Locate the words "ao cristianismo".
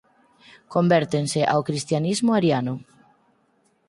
1.45-2.29